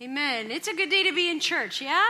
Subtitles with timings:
[0.00, 0.52] Amen.
[0.52, 2.04] It's a good day to be in church, yeah?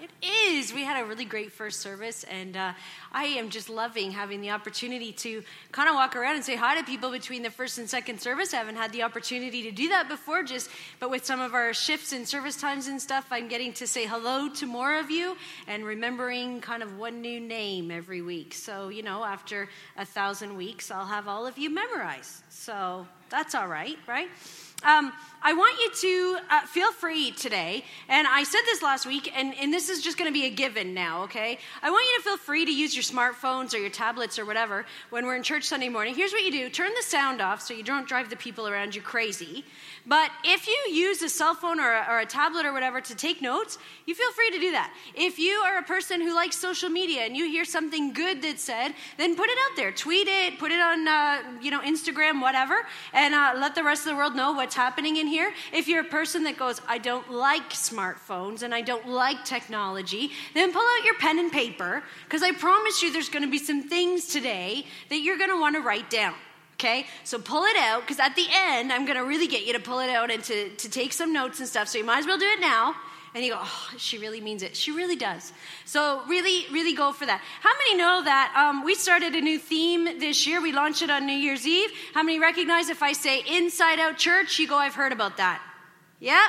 [0.00, 0.72] It is.
[0.72, 2.74] We had a really great first service, and uh,
[3.10, 6.78] I am just loving having the opportunity to kind of walk around and say hi
[6.78, 8.54] to people between the first and second service.
[8.54, 10.70] I haven't had the opportunity to do that before, just
[11.00, 14.06] but with some of our shifts and service times and stuff, I'm getting to say
[14.06, 18.54] hello to more of you and remembering kind of one new name every week.
[18.54, 19.68] So you know, after
[19.98, 22.44] a thousand weeks, I'll have all of you memorized.
[22.48, 24.28] So that's all right, right?
[24.82, 29.30] Um, I want you to uh, feel free today, and I said this last week,
[29.36, 31.58] and, and this is just going to be a given now, okay?
[31.82, 34.86] I want you to feel free to use your smartphones or your tablets or whatever
[35.10, 36.14] when we're in church Sunday morning.
[36.14, 38.94] Here's what you do turn the sound off so you don't drive the people around
[38.94, 39.64] you crazy.
[40.10, 43.14] But if you use a cell phone or a, or a tablet or whatever to
[43.14, 44.92] take notes, you feel free to do that.
[45.14, 48.60] If you are a person who likes social media and you hear something good that's
[48.60, 49.92] said, then put it out there.
[49.92, 54.04] Tweet it, put it on, uh, you know, Instagram, whatever, and uh, let the rest
[54.04, 55.54] of the world know what's happening in here.
[55.72, 60.32] If you're a person that goes, I don't like smartphones and I don't like technology,
[60.54, 63.58] then pull out your pen and paper because I promise you there's going to be
[63.58, 66.34] some things today that you're going to want to write down.
[66.80, 69.74] Okay, so pull it out because at the end, I'm going to really get you
[69.74, 71.88] to pull it out and to, to take some notes and stuff.
[71.88, 72.94] So you might as well do it now.
[73.34, 74.74] And you go, oh, she really means it.
[74.74, 75.52] She really does.
[75.84, 77.42] So, really, really go for that.
[77.60, 80.62] How many know that um, we started a new theme this year?
[80.62, 81.90] We launched it on New Year's Eve.
[82.14, 85.62] How many recognize if I say inside out church, you go, I've heard about that?
[86.18, 86.44] Yeah?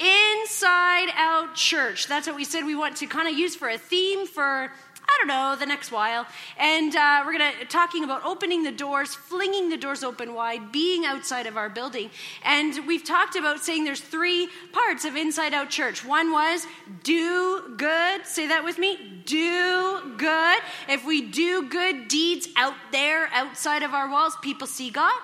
[0.00, 2.08] Inside out church.
[2.08, 4.72] That's what we said we want to kind of use for a theme for
[5.06, 6.26] I don't know, the next while.
[6.58, 10.72] And uh, we're going to talking about opening the doors, flinging the doors open wide,
[10.72, 12.10] being outside of our building.
[12.42, 16.04] And we've talked about saying there's three parts of Inside Out Church.
[16.04, 16.66] One was
[17.02, 18.26] do good.
[18.26, 19.22] Say that with me.
[19.26, 20.58] Do good.
[20.88, 25.20] If we do good deeds out there, outside of our walls, people see God.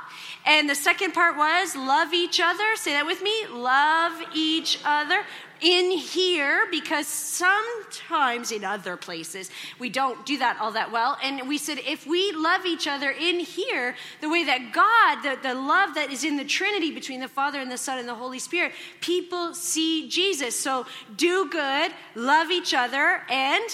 [0.47, 2.77] And the second part was love each other.
[2.77, 3.47] Say that with me.
[3.51, 5.25] Love each other
[5.63, 11.19] in here because sometimes in other places we don't do that all that well.
[11.23, 15.41] And we said if we love each other in here the way that God, the,
[15.43, 18.15] the love that is in the Trinity between the Father and the Son and the
[18.15, 20.59] Holy Spirit, people see Jesus.
[20.59, 20.87] So
[21.17, 23.65] do good, love each other, and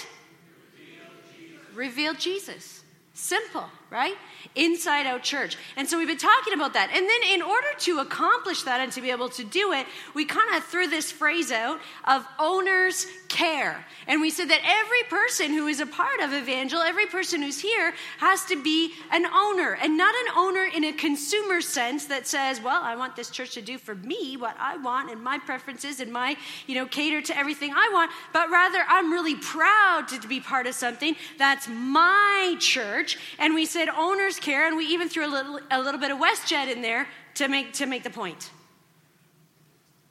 [0.75, 1.05] reveal
[1.39, 1.77] Jesus.
[1.77, 2.83] Reveal Jesus.
[3.15, 4.15] Simple, right?
[4.55, 5.57] Inside out church.
[5.77, 6.91] And so we've been talking about that.
[6.95, 10.25] And then, in order to accomplish that and to be able to do it, we
[10.25, 13.85] kind of threw this phrase out of owner's care.
[14.07, 17.61] And we said that every person who is a part of Evangel, every person who's
[17.61, 19.77] here, has to be an owner.
[19.81, 23.53] And not an owner in a consumer sense that says, well, I want this church
[23.55, 26.37] to do for me what I want and my preferences and my,
[26.67, 28.11] you know, cater to everything I want.
[28.33, 33.19] But rather, I'm really proud to be part of something that's my church.
[33.39, 36.19] And we said owner's care, and we even threw a little, a little bit of
[36.19, 38.51] WestJet in there to make, to make the point.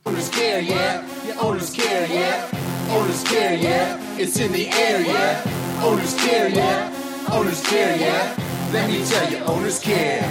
[0.05, 1.25] Owner's care, yeah.
[1.25, 2.47] Your owner's care, yeah.
[2.91, 4.17] Owner's care, yeah.
[4.17, 5.81] It's in the air, yeah.
[5.83, 7.27] Owner's care, yeah.
[7.31, 8.35] Owner's care, yeah.
[8.71, 10.21] Let me tell you, owner's care.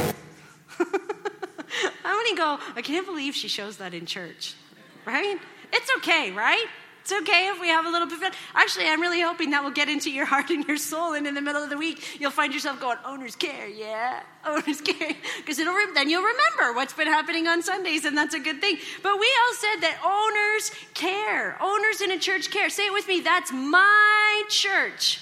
[2.02, 4.54] How many go, I can't believe she shows that in church,
[5.04, 5.38] right?
[5.72, 6.66] It's okay, right?
[7.04, 8.32] It's okay if we have a little bit of fun.
[8.54, 11.34] Actually, I'm really hoping that will get into your heart and your soul, and in
[11.34, 15.58] the middle of the week, you'll find yourself going, "Owner's care, yeah, owner's care," because
[15.58, 18.78] it'll then you'll remember what's been happening on Sundays, and that's a good thing.
[19.02, 21.58] But we all said that owners care.
[21.60, 22.70] Owners in a church care.
[22.70, 23.20] Say it with me.
[23.20, 25.20] That's my church.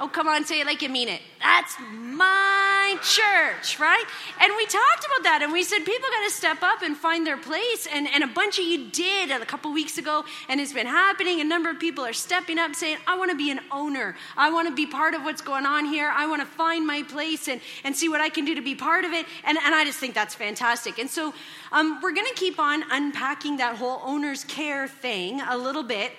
[0.00, 1.20] Oh, come on, say it like you mean it.
[1.40, 4.04] That's my church, right?
[4.40, 7.26] And we talked about that and we said people got to step up and find
[7.26, 7.86] their place.
[7.92, 11.40] And, and a bunch of you did a couple weeks ago, and it's been happening.
[11.40, 14.16] A number of people are stepping up saying, I want to be an owner.
[14.36, 16.12] I want to be part of what's going on here.
[16.14, 18.74] I want to find my place and, and see what I can do to be
[18.74, 19.26] part of it.
[19.44, 20.98] And, and I just think that's fantastic.
[20.98, 21.34] And so
[21.72, 26.12] um, we're going to keep on unpacking that whole owner's care thing a little bit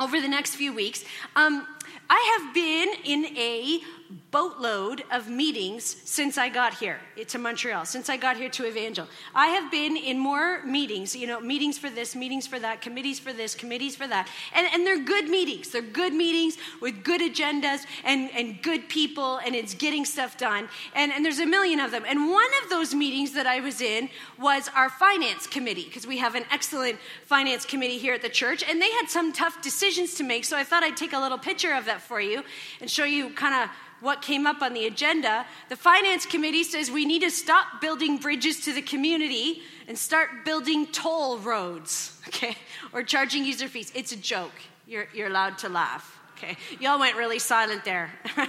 [0.00, 1.04] over the next few weeks.
[1.36, 1.66] Um,
[2.10, 3.80] I have been in a
[4.30, 9.06] boatload of meetings since I got here to Montreal, since I got here to Evangel.
[9.34, 13.18] I have been in more meetings, you know, meetings for this, meetings for that, committees
[13.18, 14.28] for this, committees for that.
[14.54, 15.70] And, and they're good meetings.
[15.70, 20.68] They're good meetings with good agendas and, and good people, and it's getting stuff done.
[20.94, 22.04] And, and there's a million of them.
[22.06, 26.18] And one of those meetings that I was in was our finance committee, because we
[26.18, 30.14] have an excellent finance committee here at the church, and they had some tough decisions
[30.14, 30.44] to make.
[30.44, 32.42] So I thought I'd take a little picture of that for you
[32.80, 36.90] and show you kind of what came up on the agenda, the finance committee says
[36.90, 42.56] we need to stop building bridges to the community and start building toll roads, okay,
[42.92, 43.92] or charging user fees.
[43.94, 44.52] It's a joke.
[44.86, 46.18] You're, you're allowed to laugh.
[46.36, 48.12] Okay, y'all went really silent there.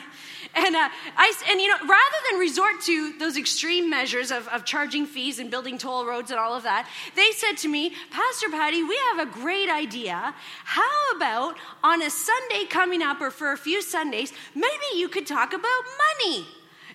[0.55, 4.65] And, uh, I, and, you know, rather than resort to those extreme measures of, of
[4.65, 8.49] charging fees and building toll roads and all of that, they said to me, Pastor
[8.49, 10.33] Patty, we have a great idea.
[10.65, 15.27] How about on a Sunday coming up or for a few Sundays, maybe you could
[15.27, 15.83] talk about
[16.25, 16.45] money?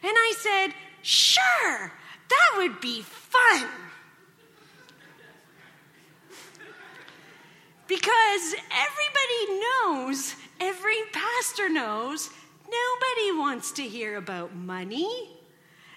[0.02, 1.92] And I said, sure,
[2.28, 3.68] that would be fun.
[7.86, 12.30] Because everybody knows, every pastor knows,
[12.64, 15.30] nobody wants to hear about money.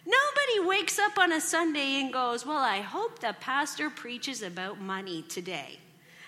[0.06, 4.80] Nobody wakes up on a Sunday and goes, Well, I hope the pastor preaches about
[4.80, 5.80] money today.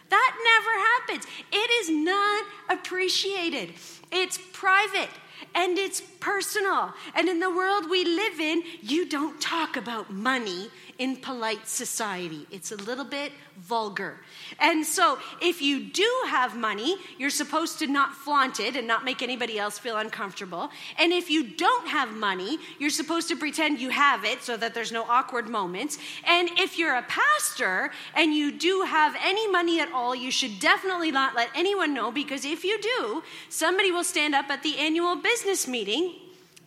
[0.10, 1.26] That never happens.
[1.52, 3.74] It is not appreciated,
[4.12, 5.10] it's private
[5.56, 6.94] and it's personal.
[7.16, 12.46] And in the world we live in, you don't talk about money in polite society.
[12.52, 14.18] It's a little bit vulgar.
[14.60, 19.06] And so, if you do have money, you're supposed to not flaunt it and not
[19.06, 20.70] make anybody else feel uncomfortable.
[20.98, 24.74] And if you don't have money, you're supposed to pretend you have it so that
[24.74, 25.98] there's no awkward moments.
[26.28, 30.60] And if you're a pastor and you do have any money at all, you should
[30.60, 34.78] definitely not let anyone know because if you do, somebody will stand up at the
[34.78, 36.14] annual business meeting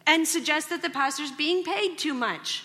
[0.06, 2.64] and suggest that the pastor's being paid too much.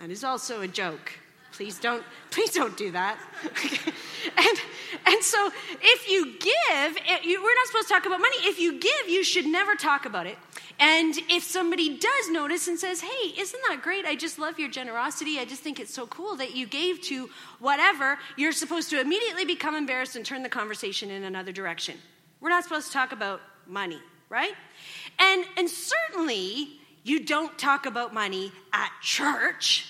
[0.00, 1.12] That is also a joke.
[1.52, 3.18] Please don't, please don't do that.
[3.44, 4.60] and,
[5.06, 5.50] and so
[5.82, 8.36] if you give, it, you, we're not supposed to talk about money.
[8.40, 10.38] If you give, you should never talk about it.
[10.78, 14.06] And if somebody does notice and says, hey, isn't that great?
[14.06, 15.38] I just love your generosity.
[15.38, 19.44] I just think it's so cool that you gave to whatever, you're supposed to immediately
[19.44, 21.98] become embarrassed and turn the conversation in another direction.
[22.40, 23.98] We're not supposed to talk about money,
[24.30, 24.54] right?
[25.18, 29.86] And, and certainly, you don't talk about money at church.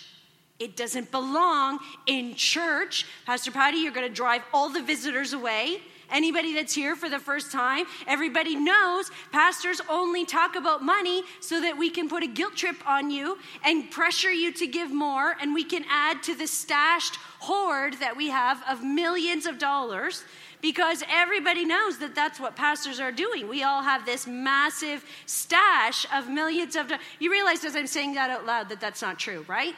[0.59, 3.07] It doesn't belong in church.
[3.25, 5.81] Pastor Patty, you're going to drive all the visitors away.
[6.11, 11.61] Anybody that's here for the first time, everybody knows pastors only talk about money so
[11.61, 15.37] that we can put a guilt trip on you and pressure you to give more,
[15.41, 20.25] and we can add to the stashed hoard that we have of millions of dollars
[20.61, 23.49] because everybody knows that that's what pastors are doing.
[23.49, 27.05] We all have this massive stash of millions of dollars.
[27.19, 29.75] You realize as I'm saying that out loud that that's not true, right?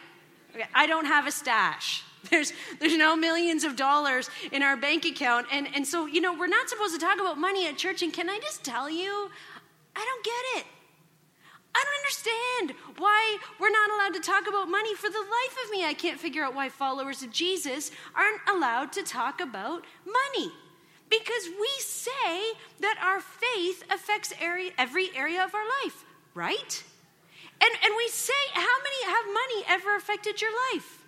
[0.75, 2.05] I don't have a stash.
[2.31, 5.49] There's, there's no millions of dollars in our bank account.
[5.51, 8.01] And, and so, you know, we're not supposed to talk about money at church.
[8.01, 9.29] And can I just tell you,
[9.97, 10.67] I don't get it.
[11.75, 14.95] I don't understand why we're not allowed to talk about money.
[14.95, 18.93] For the life of me, I can't figure out why followers of Jesus aren't allowed
[18.93, 20.53] to talk about money.
[21.13, 26.05] Because we say that our faith affects every area of our life,
[26.35, 26.83] right?
[27.61, 31.03] And, and we say, how many have money ever affected your life?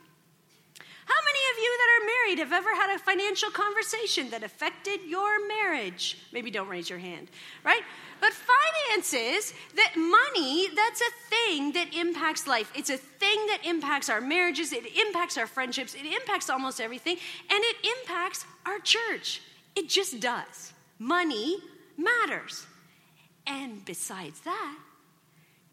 [1.06, 5.00] How many of you that are married have ever had a financial conversation that affected
[5.06, 6.18] your marriage?
[6.32, 7.28] Maybe don't raise your hand,
[7.64, 7.82] right?
[8.20, 12.70] But finances, that money, that's a thing that impacts life.
[12.74, 17.16] It's a thing that impacts our marriages, it impacts our friendships, it impacts almost everything,
[17.50, 19.40] and it impacts our church.
[19.76, 20.72] It just does.
[20.98, 21.58] Money
[21.96, 22.66] matters.
[23.46, 24.78] And besides that,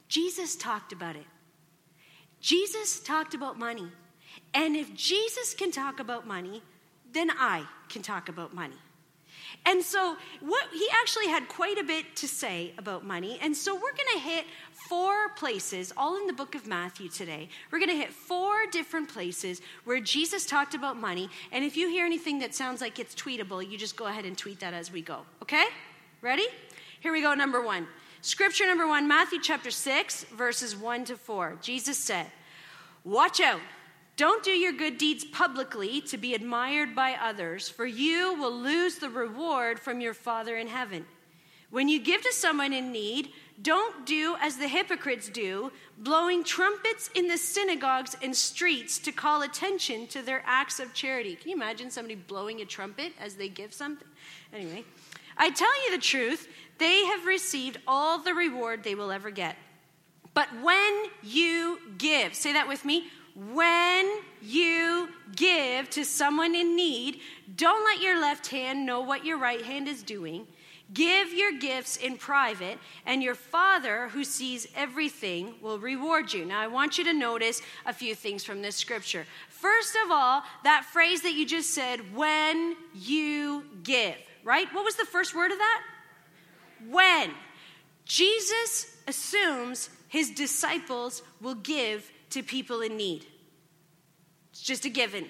[0.07, 1.25] Jesus talked about it.
[2.41, 3.87] Jesus talked about money.
[4.53, 6.61] And if Jesus can talk about money,
[7.11, 8.75] then I can talk about money.
[9.65, 13.37] And so, what he actually had quite a bit to say about money.
[13.41, 17.47] And so, we're going to hit four places, all in the book of Matthew today.
[17.71, 21.29] We're going to hit four different places where Jesus talked about money.
[21.51, 24.37] And if you hear anything that sounds like it's tweetable, you just go ahead and
[24.37, 25.19] tweet that as we go.
[25.43, 25.65] Okay?
[26.21, 26.47] Ready?
[26.99, 27.33] Here we go.
[27.33, 27.87] Number one.
[28.23, 31.57] Scripture number one, Matthew chapter 6, verses 1 to 4.
[31.59, 32.27] Jesus said,
[33.03, 33.61] Watch out.
[34.21, 38.97] Don't do your good deeds publicly to be admired by others, for you will lose
[38.97, 41.07] the reward from your Father in heaven.
[41.71, 43.29] When you give to someone in need,
[43.63, 49.41] don't do as the hypocrites do, blowing trumpets in the synagogues and streets to call
[49.41, 51.35] attention to their acts of charity.
[51.35, 54.07] Can you imagine somebody blowing a trumpet as they give something?
[54.53, 54.83] Anyway,
[55.35, 56.47] I tell you the truth,
[56.77, 59.55] they have received all the reward they will ever get.
[60.35, 67.19] But when you give, say that with me, when you give to someone in need,
[67.55, 70.47] don't let your left hand know what your right hand is doing.
[70.93, 76.43] Give your gifts in private, and your Father, who sees everything, will reward you.
[76.43, 79.25] Now, I want you to notice a few things from this scripture.
[79.47, 84.67] First of all, that phrase that you just said, when you give, right?
[84.73, 85.81] What was the first word of that?
[86.89, 87.31] When.
[88.03, 93.25] Jesus assumes his disciples will give to people in need.
[94.51, 95.27] It's just a given.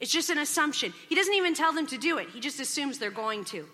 [0.00, 0.92] It's just an assumption.
[1.08, 3.66] He doesn't even tell them to do it, he just assumes they're going to.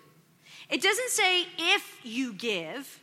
[0.69, 2.99] It doesn't say if you give,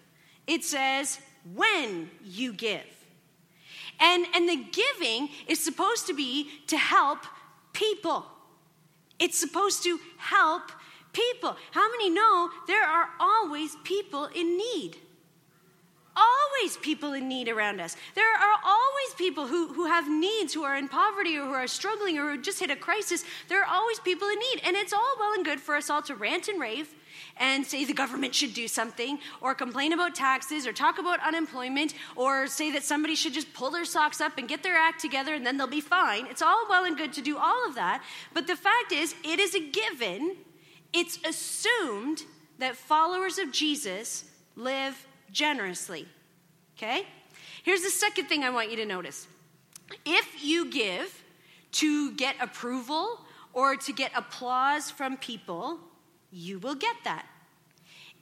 [0.46, 1.20] it says
[1.54, 2.80] when you give.
[4.00, 7.18] And, and the giving is supposed to be to help
[7.72, 8.24] people.
[9.18, 10.72] It's supposed to help
[11.12, 11.56] people.
[11.72, 14.96] How many know there are always people in need?
[16.20, 17.96] Always people in need around us.
[18.14, 21.66] There are always people who, who have needs, who are in poverty or who are
[21.66, 23.24] struggling or who just hit a crisis.
[23.48, 24.60] There are always people in need.
[24.64, 26.94] And it's all well and good for us all to rant and rave
[27.36, 31.94] and say the government should do something, or complain about taxes, or talk about unemployment,
[32.16, 35.34] or say that somebody should just pull their socks up and get their act together
[35.34, 36.26] and then they'll be fine.
[36.26, 38.02] It's all well and good to do all of that.
[38.34, 40.36] But the fact is, it is a given,
[40.92, 42.22] it's assumed
[42.58, 44.24] that followers of Jesus
[44.54, 46.06] live generously.
[46.76, 47.06] Okay?
[47.62, 49.26] Here's the second thing I want you to notice.
[50.04, 51.22] If you give
[51.72, 53.20] to get approval
[53.52, 55.78] or to get applause from people,
[56.30, 57.26] you will get that.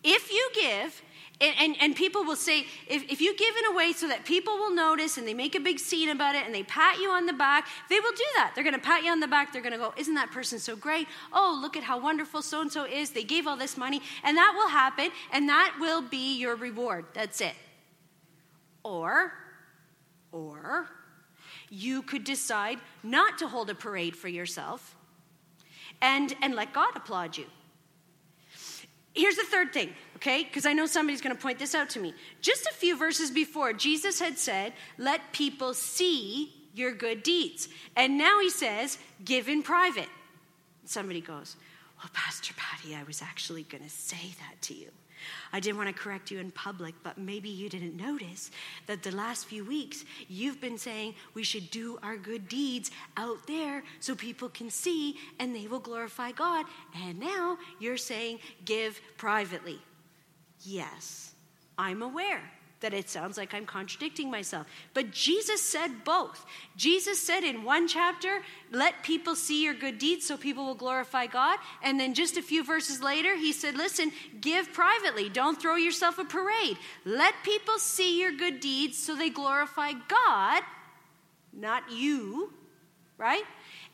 [0.03, 1.03] If you give,
[1.41, 4.25] and, and, and, people will say, if, if you give in a way so that
[4.25, 7.11] people will notice and they make a big scene about it and they pat you
[7.11, 8.53] on the back, they will do that.
[8.55, 9.53] They're going to pat you on the back.
[9.53, 11.07] They're going to go, Isn't that person so great?
[11.33, 13.11] Oh, look at how wonderful so and so is.
[13.11, 14.03] They gave all this money.
[14.25, 17.05] And that will happen, and that will be your reward.
[17.15, 17.55] That's it.
[18.83, 19.33] Or,
[20.33, 20.89] or,
[21.71, 24.97] you could decide not to hold a parade for yourself
[26.01, 27.47] and, and let God applaud you.
[29.15, 30.43] Here's the third thing, okay?
[30.45, 32.13] Because I know somebody's going to point this out to me.
[32.41, 37.69] Just a few verses before, Jesus had said, Let people see your good deeds.
[37.97, 40.09] And now he says, Give in private.
[40.85, 41.57] Somebody goes,
[41.99, 44.89] Well, Pastor Patty, I was actually going to say that to you.
[45.53, 48.51] I didn't want to correct you in public, but maybe you didn't notice
[48.87, 53.47] that the last few weeks you've been saying we should do our good deeds out
[53.47, 56.67] there so people can see and they will glorify God.
[57.05, 59.81] And now you're saying give privately.
[60.63, 61.33] Yes,
[61.77, 62.43] I'm aware
[62.81, 64.67] that it sounds like I'm contradicting myself.
[64.95, 66.45] But Jesus said both.
[66.77, 71.27] Jesus said in one chapter, let people see your good deeds so people will glorify
[71.27, 71.59] God.
[71.83, 75.29] And then just a few verses later, he said, listen, give privately.
[75.29, 76.79] Don't throw yourself a parade.
[77.05, 80.63] Let people see your good deeds so they glorify God,
[81.53, 82.53] not you,
[83.17, 83.43] right?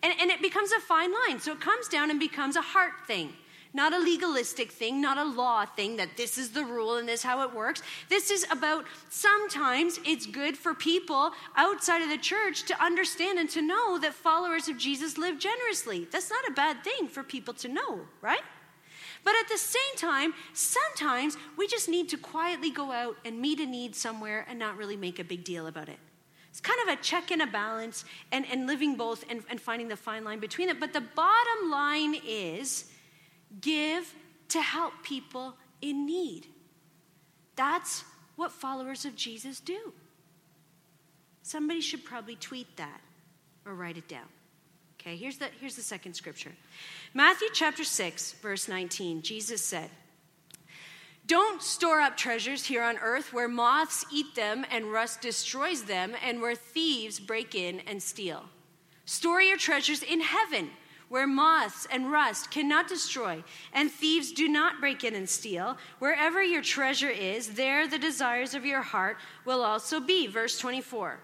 [0.02, 1.40] And, and it becomes a fine line.
[1.40, 3.33] So it comes down and becomes a heart thing
[3.75, 7.21] not a legalistic thing, not a law thing that this is the rule and this
[7.21, 7.83] is how it works.
[8.09, 13.50] This is about sometimes it's good for people outside of the church to understand and
[13.50, 16.07] to know that followers of Jesus live generously.
[16.12, 18.43] That's not a bad thing for people to know, right?
[19.25, 23.59] But at the same time, sometimes we just need to quietly go out and meet
[23.59, 25.99] a need somewhere and not really make a big deal about it.
[26.50, 29.88] It's kind of a check and a balance and, and living both and, and finding
[29.88, 30.78] the fine line between it.
[30.78, 32.85] But the bottom line is
[33.61, 34.14] give
[34.49, 36.46] to help people in need.
[37.56, 38.04] That's
[38.37, 39.92] what followers of Jesus do.
[41.42, 43.00] Somebody should probably tweet that
[43.66, 44.26] or write it down.
[45.00, 46.52] Okay, here's the, here's the second scripture
[47.12, 49.23] Matthew chapter 6, verse 19.
[49.23, 49.90] Jesus said,
[51.26, 56.14] Don't store up treasures here on earth where moths eat them and rust destroys them
[56.25, 58.44] and where thieves break in and steal.
[59.04, 60.70] Store your treasures in heaven
[61.14, 63.40] where moths and rust cannot destroy,
[63.73, 65.78] and thieves do not break in and steal.
[66.00, 70.26] Wherever your treasure is, there the desires of your heart will also be.
[70.26, 71.21] Verse 24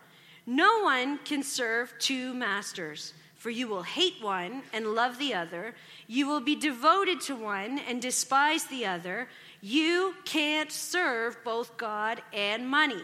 [0.46, 5.74] No one can serve two masters, for you will hate one and love the other.
[6.06, 9.26] You will be devoted to one and despise the other.
[9.60, 13.02] You can't serve both God and money.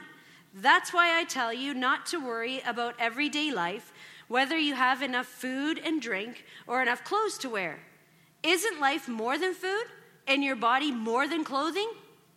[0.55, 3.93] That's why I tell you not to worry about everyday life
[4.29, 7.79] whether you have enough food and drink or enough clothes to wear.
[8.43, 9.85] Isn't life more than food
[10.27, 11.89] and your body more than clothing?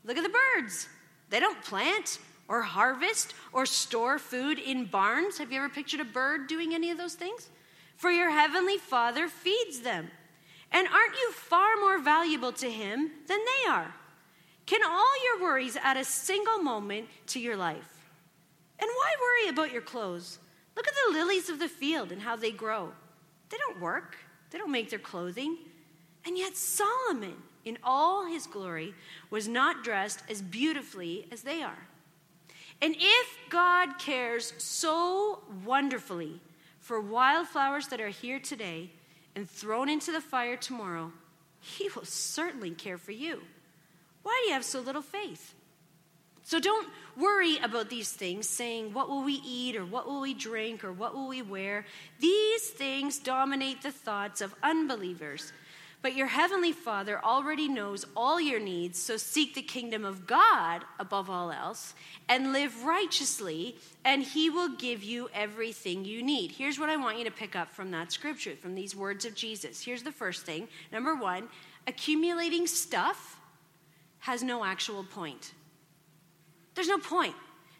[0.03, 0.87] Look at the birds.
[1.29, 5.37] They don't plant or harvest or store food in barns.
[5.37, 7.49] Have you ever pictured a bird doing any of those things?
[7.95, 10.09] For your heavenly Father feeds them.
[10.71, 13.93] And aren't you far more valuable to Him than they are?
[14.65, 18.07] Can all your worries add a single moment to your life?
[18.79, 20.37] And why worry about your clothes?
[20.75, 22.91] Look at the lilies of the field and how they grow.
[23.49, 24.17] They don't work,
[24.51, 25.57] they don't make their clothing.
[26.25, 27.35] And yet, Solomon,
[27.65, 28.93] in all his glory,
[29.29, 31.87] was not dressed as beautifully as they are.
[32.81, 36.39] And if God cares so wonderfully
[36.79, 38.91] for wildflowers that are here today
[39.35, 41.11] and thrown into the fire tomorrow,
[41.59, 43.41] he will certainly care for you.
[44.23, 45.53] Why do you have so little faith?
[46.49, 50.33] So don't worry about these things, saying, What will we eat, or what will we
[50.33, 51.85] drink, or what will we wear?
[52.19, 55.53] These things dominate the thoughts of unbelievers.
[56.01, 60.85] But your heavenly Father already knows all your needs, so seek the kingdom of God
[60.97, 61.93] above all else
[62.27, 66.53] and live righteously, and He will give you everything you need.
[66.53, 69.35] Here's what I want you to pick up from that scripture, from these words of
[69.35, 69.83] Jesus.
[69.83, 70.67] Here's the first thing.
[70.91, 71.47] Number one,
[71.85, 73.39] accumulating stuff
[74.21, 75.51] has no actual point.
[76.75, 77.35] There's no point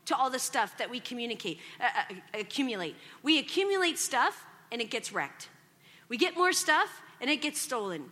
[0.06, 2.96] to all the stuff that we communicate, uh, uh, accumulate.
[3.22, 5.50] We accumulate stuff and it gets wrecked.
[6.10, 8.12] We get more stuff and it gets stolen.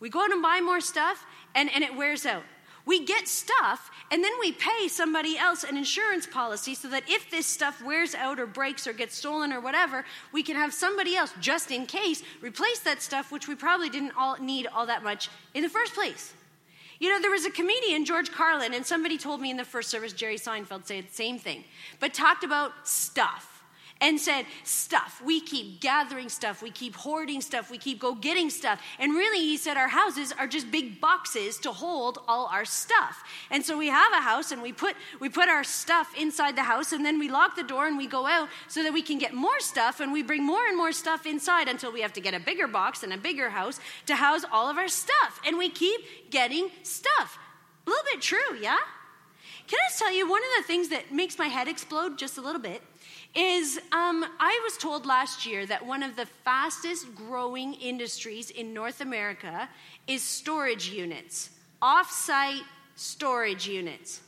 [0.00, 2.44] We go out and buy more stuff and, and it wears out.
[2.86, 7.30] We get stuff and then we pay somebody else an insurance policy so that if
[7.30, 11.16] this stuff wears out or breaks or gets stolen or whatever, we can have somebody
[11.16, 15.02] else, just in case, replace that stuff which we probably didn't all need all that
[15.02, 16.34] much in the first place.
[17.00, 19.90] You know, there was a comedian, George Carlin, and somebody told me in the first
[19.90, 21.64] service, Jerry Seinfeld said the same thing,
[22.00, 23.53] but talked about stuff
[24.00, 25.22] and said, Stuff.
[25.24, 26.62] We keep gathering stuff.
[26.62, 27.70] We keep hoarding stuff.
[27.70, 28.80] We keep go getting stuff.
[28.98, 33.22] And really, he said, our houses are just big boxes to hold all our stuff.
[33.50, 36.62] And so we have a house and we put, we put our stuff inside the
[36.62, 39.18] house and then we lock the door and we go out so that we can
[39.18, 42.20] get more stuff and we bring more and more stuff inside until we have to
[42.20, 45.40] get a bigger box and a bigger house to house all of our stuff.
[45.46, 47.38] And we keep getting stuff.
[47.86, 48.78] A little bit true, yeah?
[49.66, 52.42] Can I tell you one of the things that makes my head explode just a
[52.42, 52.82] little bit
[53.34, 58.72] is um, I was told last year that one of the fastest growing industries in
[58.72, 59.68] North America
[60.06, 61.50] is storage units,
[61.82, 62.62] off-site
[62.94, 64.20] storage units.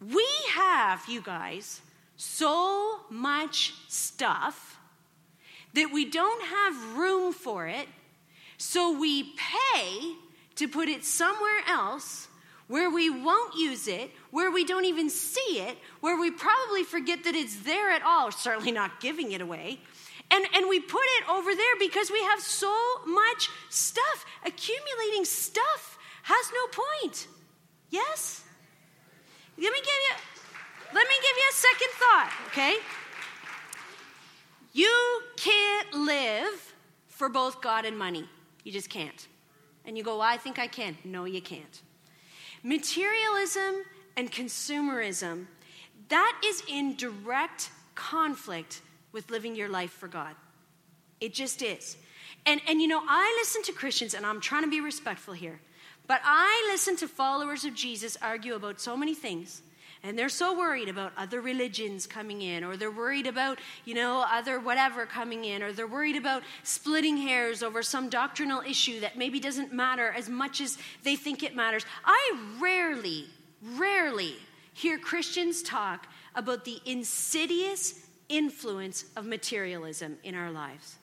[0.00, 1.80] We have, you guys,
[2.16, 4.78] so much stuff
[5.74, 7.88] that we don't have room for it,
[8.58, 10.14] so we pay
[10.56, 12.28] to put it somewhere else
[12.68, 17.24] where we won't use it, where we don't even see it, where we probably forget
[17.24, 19.80] that it's there at all, certainly not giving it away.
[20.30, 22.74] And, and we put it over there because we have so
[23.06, 24.24] much stuff.
[24.46, 27.26] Accumulating stuff has no point.
[27.90, 28.42] Yes?
[29.58, 30.14] Let me give you
[30.94, 32.76] let me give you a second thought, okay?
[34.74, 36.74] You can't live
[37.08, 38.28] for both God and money.
[38.62, 39.26] You just can't.
[39.86, 40.96] And you go, well, I think I can.
[41.04, 41.80] No, you can't.
[42.62, 43.82] Materialism
[44.16, 45.46] and consumerism,
[46.08, 50.34] that is in direct conflict with living your life for God.
[51.20, 51.96] It just is.
[52.46, 55.60] And, and you know, I listen to Christians, and I'm trying to be respectful here,
[56.06, 59.62] but I listen to followers of Jesus argue about so many things
[60.02, 64.24] and they're so worried about other religions coming in or they're worried about you know
[64.30, 69.16] other whatever coming in or they're worried about splitting hairs over some doctrinal issue that
[69.16, 71.84] maybe doesn't matter as much as they think it matters.
[72.04, 73.26] I rarely
[73.76, 74.34] rarely
[74.74, 80.96] hear christians talk about the insidious influence of materialism in our lives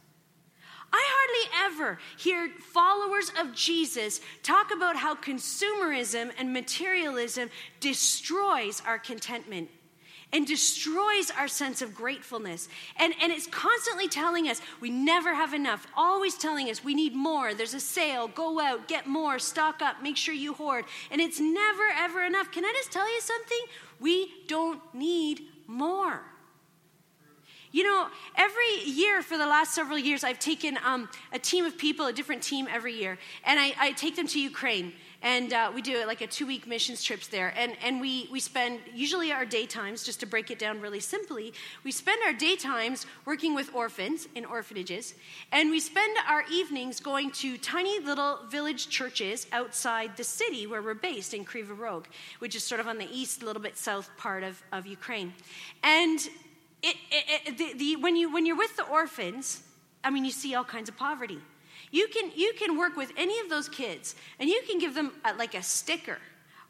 [0.92, 7.50] I hardly ever hear followers of Jesus talk about how consumerism and materialism
[7.80, 9.70] destroys our contentment
[10.32, 12.70] and destroys our sense of gratefulness.
[12.98, 17.16] And, and it's constantly telling us we never have enough, always telling us we need
[17.16, 17.54] more.
[17.54, 20.86] There's a sale, go out, get more, stock up, make sure you hoard.
[21.12, 22.52] And it's never, ever enough.
[22.52, 23.62] Can I just tell you something?
[24.00, 26.22] We don't need more.
[27.72, 31.78] You know, every year for the last several years, I've taken um, a team of
[31.78, 34.94] people, a different team every year, and I, I take them to Ukraine.
[35.22, 37.54] And uh, we do like a two week missions trips there.
[37.58, 41.54] And, and we, we spend usually our daytimes, just to break it down really simply,
[41.84, 45.14] we spend our daytimes working with orphans in orphanages.
[45.52, 50.82] And we spend our evenings going to tiny little village churches outside the city where
[50.82, 52.08] we're based in Kryvyi Rog,
[52.40, 55.34] which is sort of on the east, a little bit south part of, of Ukraine.
[55.84, 56.20] And
[56.82, 59.64] it, it, the, the, when, you, when you're with the orphans,
[60.04, 61.40] I mean, you see all kinds of poverty.
[61.92, 65.14] You can, you can work with any of those kids and you can give them
[65.26, 66.20] a, like a sticker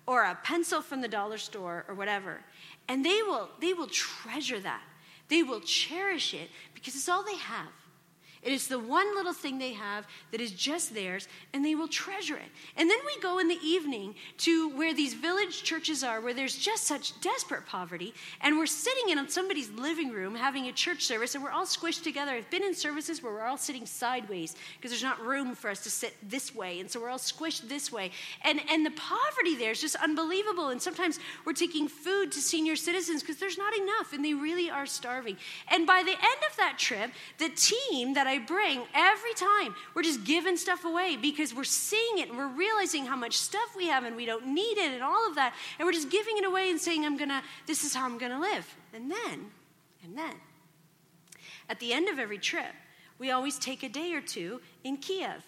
[0.07, 2.39] or a pencil from the dollar store or whatever,
[2.87, 4.81] and they will, they will treasure that.
[5.27, 7.67] They will cherish it because it's all they have.
[8.43, 11.87] It is the one little thing they have that is just theirs, and they will
[11.87, 12.49] treasure it.
[12.77, 16.55] And then we go in the evening to where these village churches are, where there's
[16.55, 21.35] just such desperate poverty, and we're sitting in somebody's living room having a church service,
[21.35, 22.31] and we're all squished together.
[22.31, 25.81] I've been in services where we're all sitting sideways because there's not room for us
[25.83, 28.11] to sit this way, and so we're all squished this way.
[28.43, 30.69] And, and the poverty there is just unbelievable.
[30.69, 34.69] And sometimes we're taking food to senior citizens because there's not enough, and they really
[34.69, 35.37] are starving.
[35.69, 39.75] And by the end of that trip, the team that I bring every time.
[39.93, 43.75] We're just giving stuff away because we're seeing it and we're realizing how much stuff
[43.75, 45.53] we have and we don't need it and all of that.
[45.77, 48.17] And we're just giving it away and saying, I'm going to, this is how I'm
[48.17, 48.75] going to live.
[48.93, 49.47] And then,
[50.03, 50.35] and then,
[51.67, 52.73] at the end of every trip,
[53.17, 55.43] we always take a day or two in Kiev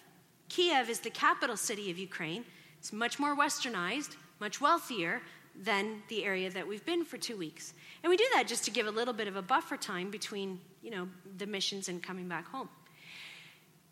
[0.51, 2.43] Kiev is the capital city of Ukraine.
[2.77, 5.21] It's much more westernized, much wealthier
[5.55, 7.73] than the area that we've been for two weeks.
[8.03, 10.59] And we do that just to give a little bit of a buffer time between,
[10.81, 12.69] you know, the missions and coming back home.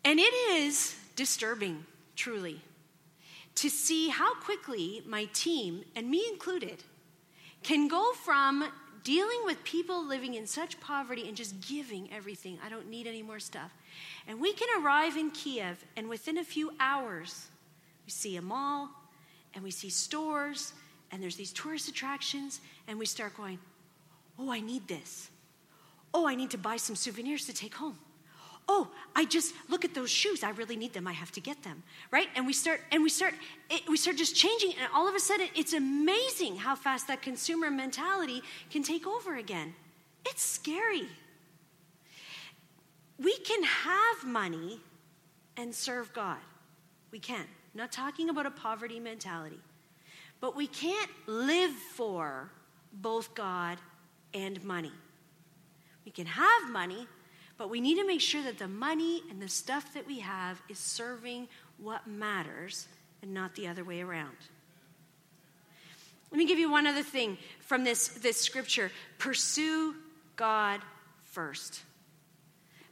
[0.04, 1.84] And it is disturbing,
[2.16, 2.60] truly,
[3.56, 6.82] to see how quickly my team, and me included,
[7.62, 8.64] can go from
[9.04, 12.58] dealing with people living in such poverty and just giving everything.
[12.64, 13.72] I don't need any more stuff.
[14.26, 17.48] And we can arrive in Kiev, and within a few hours,
[18.06, 18.90] we see a mall,
[19.54, 20.72] and we see stores,
[21.10, 23.58] and there's these tourist attractions, and we start going,
[24.38, 25.30] Oh, I need this.
[26.14, 27.98] Oh, I need to buy some souvenirs to take home.
[28.72, 30.44] Oh i just look at those shoes.
[30.44, 31.06] I really need them.
[31.06, 31.82] I have to get them.
[32.12, 32.28] Right?
[32.36, 33.34] And we start and we start
[33.68, 37.20] it, we start just changing and all of a sudden it's amazing how fast that
[37.20, 39.74] consumer mentality can take over again.
[40.24, 41.08] It's scary.
[43.18, 44.80] We can have money
[45.56, 46.38] and serve god.
[47.10, 47.46] We can.
[47.74, 49.60] Not talking about a poverty mentality
[50.40, 52.50] but we can't live for
[52.92, 53.78] both god
[54.34, 54.92] and money
[56.04, 57.06] we can have money
[57.60, 60.62] but we need to make sure that the money and the stuff that we have
[60.70, 62.88] is serving what matters
[63.20, 64.36] and not the other way around.
[66.30, 69.94] Let me give you one other thing from this, this scripture pursue
[70.36, 70.80] God
[71.24, 71.82] first.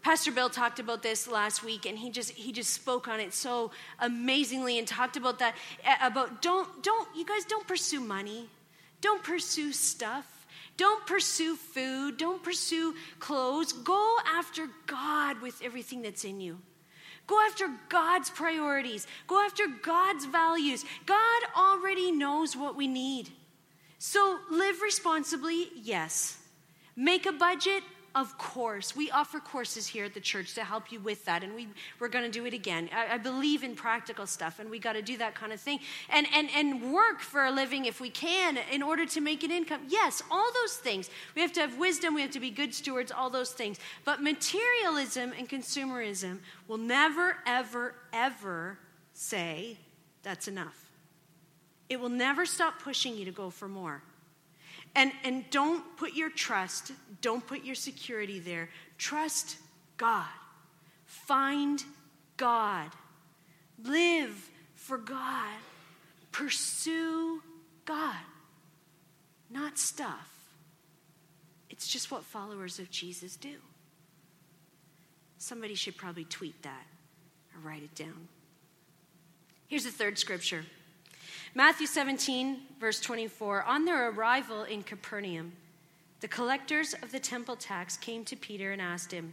[0.09, 3.35] Pastor Bill talked about this last week and he just he just spoke on it
[3.35, 5.55] so amazingly and talked about that
[6.01, 8.49] about don't don't you guys don't pursue money.
[9.03, 10.47] Don't pursue stuff.
[10.79, 12.17] Don't pursue food.
[12.17, 13.75] Don't pursue clothes.
[13.75, 16.59] Go after God with everything that's in you.
[17.27, 19.07] Go after God's priorities.
[19.27, 20.87] Go after God's values.
[21.05, 23.29] God already knows what we need.
[23.99, 26.39] So live responsibly, yes.
[26.97, 27.83] Make a budget,
[28.19, 28.97] of course.
[28.97, 31.69] We offer courses here at the church to help you with that, and we,
[32.01, 32.91] we're going to do it again.
[32.93, 35.79] I, I, believe in practical stuff, and we got to do that kind of thing.
[36.11, 39.53] And, and, and work for a living if we can in order to make an
[39.53, 39.83] income.
[39.89, 41.11] Yes, all those things.
[41.37, 43.79] We have to have wisdom, we have to be good stewards, all those things.
[44.05, 48.81] But materialism and consumerism will never, ever, ever
[49.13, 49.77] say
[50.25, 50.91] that's enough.
[51.89, 54.03] It will never stop pushing you to go for more.
[54.95, 58.69] And, and don't put your trust, don't put your security there.
[58.97, 59.57] Trust
[59.97, 60.27] God.
[61.05, 61.83] Find
[62.37, 62.91] God.
[63.83, 65.55] Live for God.
[66.33, 67.43] Pursue
[67.85, 68.15] God,
[69.51, 70.31] not stuff.
[71.71, 73.55] It's just what followers of Jesus do.
[75.39, 76.87] Somebody should probably tweet that
[77.55, 78.29] or write it down.
[79.69, 80.65] Here's the third scripture
[81.55, 83.63] Matthew 17, verse 24.
[83.63, 85.53] On their arrival in Capernaum,
[86.21, 89.33] the collectors of the temple tax came to Peter and asked him,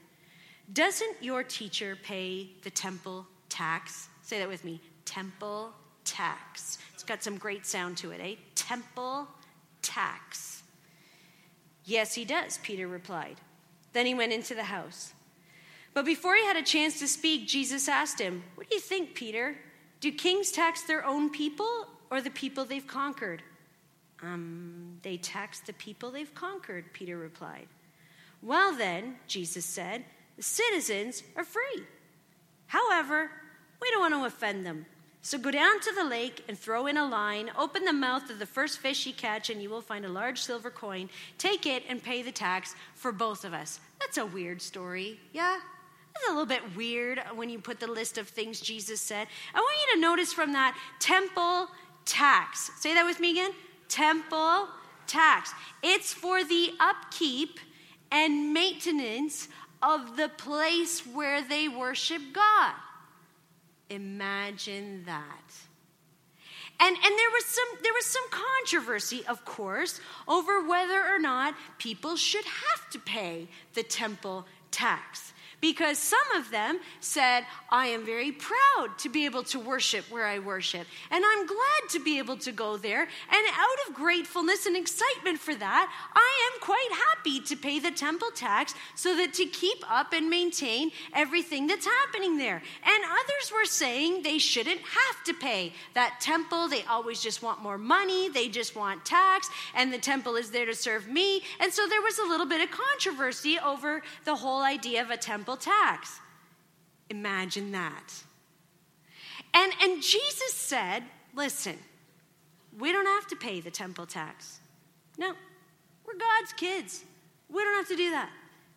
[0.71, 4.07] Doesn't your teacher pay the temple tax?
[4.21, 5.71] Say that with me temple
[6.03, 6.77] tax.
[6.93, 8.35] It's got some great sound to it, eh?
[8.55, 9.27] Temple
[9.81, 10.63] tax.
[11.83, 13.35] Yes, he does, Peter replied.
[13.93, 15.13] Then he went into the house.
[15.93, 19.13] But before he had a chance to speak, Jesus asked him, What do you think,
[19.13, 19.55] Peter?
[19.99, 23.43] Do kings tax their own people or the people they've conquered?
[24.21, 27.67] Um, they tax the people they've conquered, Peter replied.
[28.41, 30.05] Well, then, Jesus said,
[30.37, 31.83] the citizens are free.
[32.67, 33.29] However,
[33.81, 34.85] we don't want to offend them.
[35.21, 38.37] So go down to the lake and throw in a line, open the mouth of
[38.37, 41.09] the first fish you catch, and you will find a large silver coin.
[41.39, 43.79] Take it and pay the tax for both of us.
[43.99, 45.57] That's a weird story, yeah?
[46.13, 49.27] That's a little bit weird when you put the list of things Jesus said.
[49.53, 51.69] I want you to notice from that temple
[52.05, 52.71] tax.
[52.79, 53.51] Say that with me again.
[53.87, 54.67] Temple
[55.07, 55.53] tax.
[55.83, 57.59] It's for the upkeep
[58.11, 59.47] and maintenance
[59.81, 62.73] of the place where they worship God.
[63.89, 65.53] Imagine that.
[66.79, 71.55] And, and there was some there was some controversy, of course, over whether or not
[71.77, 75.33] people should have to pay the temple tax
[75.65, 80.27] because some of them said, I am very proud to be able to worship where
[80.27, 83.01] I worship, and I'm glad to be able to go there.
[83.01, 87.89] And out of gratefulness and excitement for that, I am quite happy to pay the
[87.89, 92.61] temple tax so that to keep up and maintain everything that's happening there.
[92.83, 96.67] And others were saying they shouldn't have to pay that temple.
[96.67, 100.67] They always just want more money, they just want tax, and the temple is there
[100.67, 101.41] to serve me.
[101.59, 105.17] And so there was a little bit of controversy over the whole idea of a
[105.17, 106.19] temple temple tax.
[107.09, 108.13] Imagine that.
[109.53, 111.03] And, and Jesus said,
[111.35, 111.77] listen,
[112.77, 114.59] we don't have to pay the temple tax.
[115.17, 115.33] No,
[116.05, 117.03] we're God's kids.
[117.49, 118.29] We don't have to do that.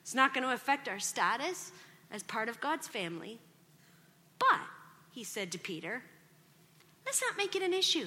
[0.02, 1.72] It's not going to affect our status
[2.10, 3.38] as part of God's family.
[4.38, 4.60] But
[5.10, 6.02] he said to Peter,
[7.04, 8.06] let's not make it an issue.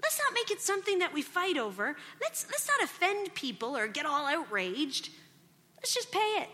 [0.00, 1.96] Let's not make it something that we fight over.
[2.20, 5.10] Let's, let's not offend people or get all outraged.
[5.76, 6.48] Let's just pay it.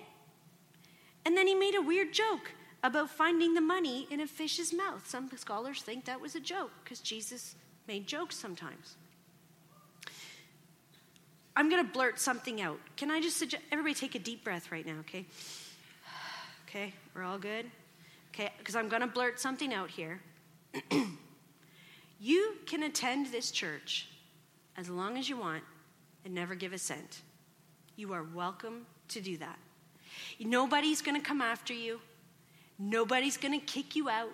[1.25, 5.09] And then he made a weird joke about finding the money in a fish's mouth.
[5.09, 7.57] Some scholars think that was a joke because Jesus
[7.89, 8.97] made jokes sometimes.
[11.57, 12.79] I'm going to blurt something out.
[12.97, 15.27] Can I just suggest everybody take a deep breath right now, okay?
[16.69, 17.67] Okay, we're all good?
[18.35, 20.21] Okay, because I'm going to blurt something out here.
[22.21, 24.09] you can attend this church
[24.77, 25.63] as long as you want
[26.25, 27.21] and never give a cent.
[27.95, 29.57] You are welcome to do that.
[30.41, 32.01] Nobody's going to come after you.
[32.79, 34.33] Nobody's going to kick you out.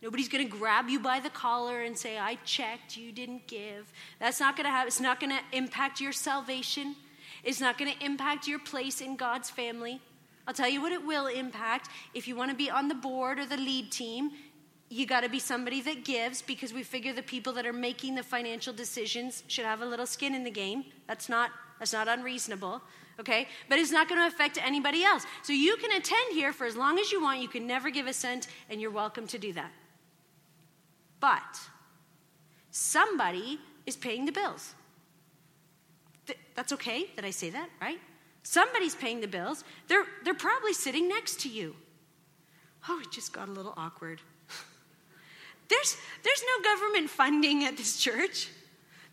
[0.00, 3.92] Nobody's going to grab you by the collar and say, I checked, you didn't give.
[4.20, 4.86] That's not going to happen.
[4.86, 6.94] It's not going to impact your salvation.
[7.42, 10.00] It's not going to impact your place in God's family.
[10.46, 11.88] I'll tell you what it will impact.
[12.14, 14.30] If you want to be on the board or the lead team,
[14.88, 18.14] you got to be somebody that gives because we figure the people that are making
[18.14, 20.84] the financial decisions should have a little skin in the game.
[21.06, 22.82] That's not that's not unreasonable
[23.20, 23.48] okay?
[23.68, 25.26] But it's not going to affect anybody else.
[25.42, 27.40] So you can attend here for as long as you want.
[27.40, 29.72] You can never give a cent, and you're welcome to do that.
[31.20, 31.60] But
[32.70, 34.74] somebody is paying the bills.
[36.26, 37.98] Th- that's okay that I say that, right?
[38.42, 39.64] Somebody's paying the bills.
[39.88, 41.74] They're, they're probably sitting next to you.
[42.88, 44.20] Oh, it just got a little awkward.
[45.68, 48.48] there's, there's no government funding at this church.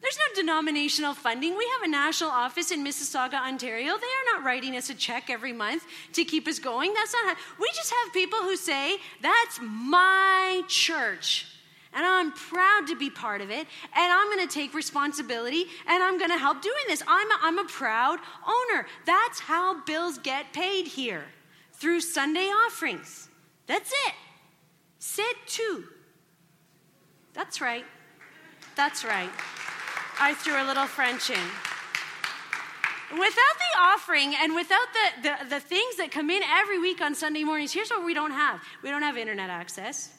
[0.06, 1.58] There's no denominational funding.
[1.58, 3.86] We have a national office in Mississauga, Ontario.
[3.86, 6.94] They are not writing us a check every month to keep us going.
[6.94, 11.48] That's not how, we just have people who say, that's my church.
[11.92, 13.66] And I'm proud to be part of it.
[13.96, 17.02] And I'm going to take responsibility and I'm going to help doing this.
[17.08, 18.86] I'm a, I'm a proud owner.
[19.08, 21.26] That's how bills get paid here
[21.74, 23.30] through Sunday offerings.
[23.66, 24.14] That's it.
[25.00, 25.84] C'est tout.
[27.34, 27.86] That's right.
[28.76, 29.32] That's right.
[30.20, 31.48] I threw a little French in.
[33.12, 37.14] Without the offering and without the, the, the, things that come in every week on
[37.14, 40.14] Sunday mornings, here's what we don't have we don't have internet access,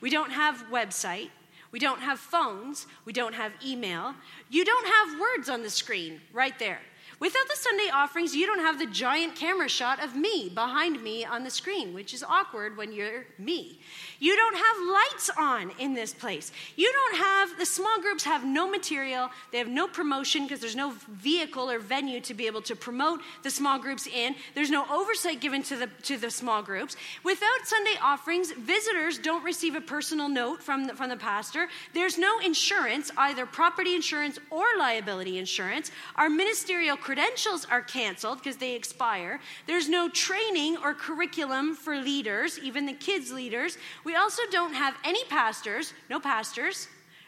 [0.00, 1.30] we don't have website,
[1.70, 4.14] we don't have phones, we don't have email,
[4.50, 6.80] you don't have words on the screen right there.
[7.18, 11.24] Without the Sunday offerings, you don't have the giant camera shot of me behind me
[11.24, 13.78] on the screen, which is awkward when you're me.
[14.18, 16.52] You don't have lights on in this place.
[16.76, 20.76] You don't have, the small groups have no material, they have no promotion because there's
[20.76, 24.34] no vehicle or venue to be able to promote the small groups in.
[24.54, 26.96] There's no oversight given to the, to the small groups.
[27.24, 31.68] Without Sunday offerings, visitors don't receive a personal note from the, from the pastor.
[31.92, 35.90] There's no insurance, either property insurance or liability insurance.
[36.16, 39.40] Our ministerial credentials are canceled because they expire.
[39.66, 43.76] There's no training or curriculum for leaders, even the kids' leaders.
[44.06, 46.86] We also don't have any pastors, no pastors,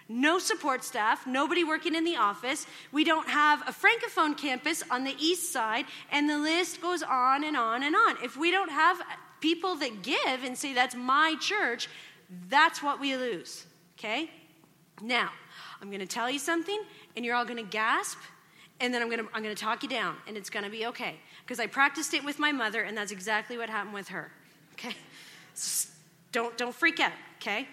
[0.09, 2.69] no support staff, nobody working in the office.
[2.93, 7.43] We don't have a francophone campus on the east side, and the list goes on
[7.43, 8.23] and on and on.
[8.23, 9.03] If we don't have
[9.41, 11.89] people that give and say, that's my church,
[12.49, 13.67] that's what we lose,
[13.99, 14.31] okay?
[15.03, 15.31] Now,
[15.83, 16.81] I'm gonna tell you something,
[17.17, 18.19] and you're all gonna gasp,
[18.79, 21.17] and then I'm gonna, I'm gonna talk you down, and it's gonna be okay.
[21.43, 24.31] Because I practiced it with my mother, and that's exactly what happened with her,
[24.75, 24.95] okay?
[26.33, 27.67] Don't, don't freak out, okay?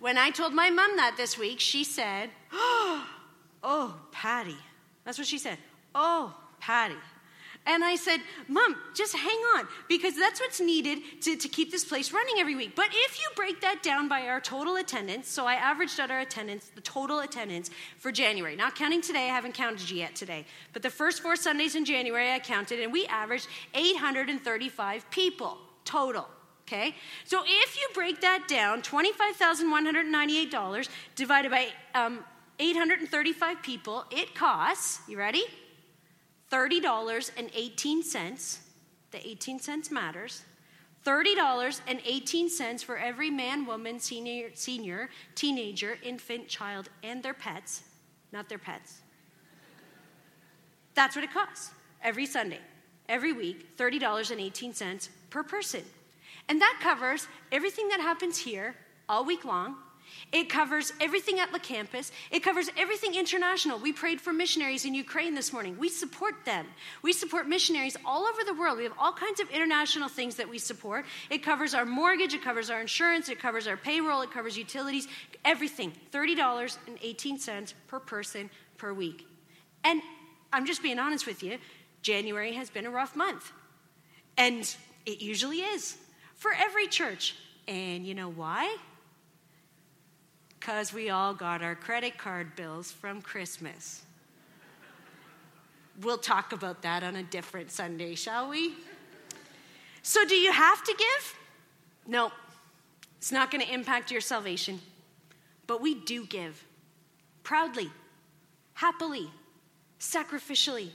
[0.00, 2.30] When I told my mom that this week, she said,
[3.62, 4.56] Oh, Patty.
[5.04, 5.58] That's what she said.
[5.94, 6.96] Oh, Patty.
[7.64, 11.84] And I said, Mom, just hang on, because that's what's needed to, to keep this
[11.84, 12.74] place running every week.
[12.74, 16.18] But if you break that down by our total attendance, so I averaged out our
[16.20, 20.82] attendance, the total attendance for January, not counting today, I haven't counted yet today, but
[20.82, 26.26] the first four Sundays in January I counted, and we averaged 835 people total.
[26.66, 26.96] Okay?
[27.24, 32.24] So if you break that down, $25,198 divided by um,
[32.58, 35.44] 835 people, it costs, you ready?
[36.52, 38.58] $30.18.
[39.10, 40.44] The 18 cents matters.
[41.04, 47.82] $30.18 for every man, woman, senior, senior, teenager, infant, child, and their pets,
[48.32, 49.00] not their pets.
[50.94, 51.70] That's what it costs
[52.02, 52.60] every Sunday,
[53.08, 55.82] every week, $30.18 per person.
[56.48, 58.76] And that covers everything that happens here
[59.08, 59.76] all week long
[60.32, 62.10] It covers everything at La Campus.
[62.30, 63.78] It covers everything international.
[63.78, 65.76] We prayed for missionaries in Ukraine this morning.
[65.78, 66.66] We support them.
[67.02, 68.78] We support missionaries all over the world.
[68.78, 71.04] We have all kinds of international things that we support.
[71.28, 75.06] It covers our mortgage, it covers our insurance, it covers our payroll, it covers utilities,
[75.44, 75.92] everything.
[76.12, 78.48] $30.18 per person
[78.78, 79.26] per week.
[79.84, 80.00] And
[80.52, 81.58] I'm just being honest with you,
[82.02, 83.52] January has been a rough month.
[84.36, 84.74] And
[85.06, 85.96] it usually is
[86.36, 87.36] for every church.
[87.68, 88.76] And you know why?
[90.64, 94.02] Because we all got our credit card bills from Christmas.
[96.00, 98.74] We'll talk about that on a different Sunday, shall we?
[100.04, 101.34] So, do you have to give?
[102.06, 102.30] No,
[103.16, 104.80] it's not going to impact your salvation.
[105.66, 106.64] But we do give
[107.42, 107.90] proudly,
[108.74, 109.28] happily,
[109.98, 110.90] sacrificially.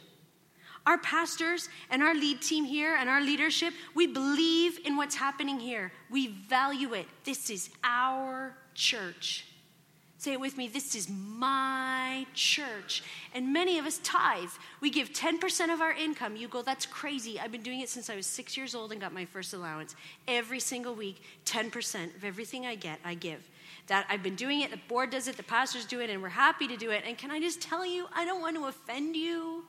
[0.86, 5.60] Our pastors and our lead team here and our leadership, we believe in what's happening
[5.60, 5.92] here.
[6.10, 7.08] We value it.
[7.26, 9.44] This is our church.
[10.20, 13.04] Say it with me this is my church.
[13.36, 14.50] And many of us tithe.
[14.82, 16.36] We give 10% of our income.
[16.36, 17.40] You go, that's crazy.
[17.40, 19.96] I've been doing it since I was six years old and got my first allowance.
[20.28, 23.48] Every single week, 10% of everything I get, I give.
[23.88, 26.30] That I've been doing it, the board does it, the pastors do it, and we're
[26.30, 27.04] happy to do it.
[27.06, 29.66] And can I just tell you, I don't want to offend you.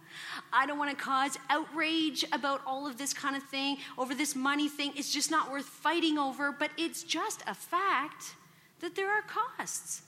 [0.53, 4.35] I don't want to cause outrage about all of this kind of thing, over this
[4.35, 4.93] money thing.
[4.97, 8.35] It's just not worth fighting over, but it's just a fact
[8.81, 10.03] that there are costs.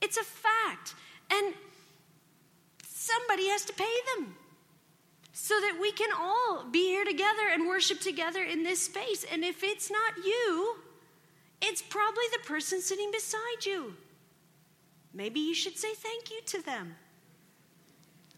[0.00, 0.94] It's a fact.
[1.30, 1.54] And
[2.84, 4.34] somebody has to pay them
[5.32, 9.24] so that we can all be here together and worship together in this space.
[9.30, 10.76] And if it's not you,
[11.62, 13.94] it's probably the person sitting beside you.
[15.14, 16.96] Maybe you should say thank you to them.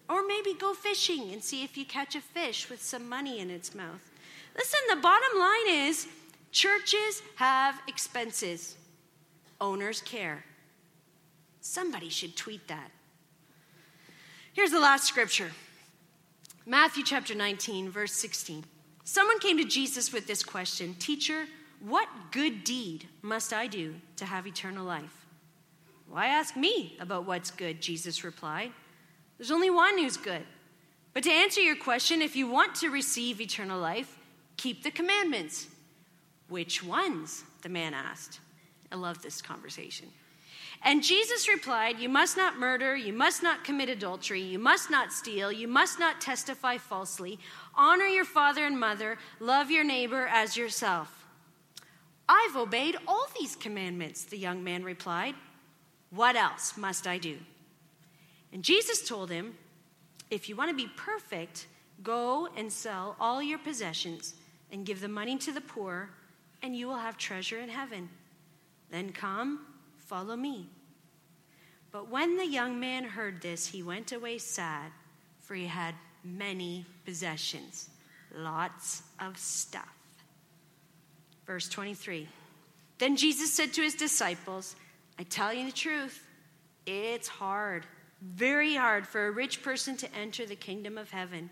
[0.09, 3.51] Or maybe go fishing and see if you catch a fish with some money in
[3.51, 4.11] its mouth.
[4.57, 6.07] Listen, the bottom line is
[6.53, 8.77] churches have expenses,
[9.61, 10.45] owners care.
[11.61, 12.91] Somebody should tweet that.
[14.53, 15.51] Here's the last scripture
[16.67, 18.65] Matthew chapter 19, verse 16.
[19.05, 21.47] Someone came to Jesus with this question Teacher,
[21.81, 25.27] what good deed must I do to have eternal life?
[26.09, 27.81] Why ask me about what's good?
[27.81, 28.73] Jesus replied.
[29.39, 30.43] There's only one who's good.
[31.15, 34.19] But to answer your question, if you want to receive eternal life,
[34.57, 35.69] keep the commandments.
[36.49, 37.45] Which ones?
[37.63, 38.41] The man asked.
[38.93, 40.09] I love this conversation.
[40.83, 45.13] And Jesus replied, You must not murder, you must not commit adultery, you must not
[45.13, 47.39] steal, you must not testify falsely,
[47.75, 51.27] honor your father and mother, love your neighbor as yourself.
[52.29, 55.35] I've obeyed all these commandments, the young man replied.
[56.11, 57.39] What else must I do?
[58.53, 59.55] And Jesus told him,
[60.31, 61.67] If you want to be perfect,
[62.03, 64.35] go and sell all your possessions
[64.73, 66.11] and give the money to the poor,
[66.63, 68.09] and you will have treasure in heaven.
[68.91, 69.67] Then come
[70.11, 70.69] Follow me.
[71.93, 74.91] But when the young man heard this, he went away sad,
[75.39, 75.95] for he had
[76.25, 77.91] many possessions,
[78.35, 79.95] lots of stuff.
[81.47, 82.27] Verse 23
[82.99, 84.75] Then Jesus said to his disciples,
[85.17, 86.27] I tell you the truth,
[86.87, 87.87] it's hard,
[88.21, 91.51] very hard for a rich person to enter the kingdom of heaven.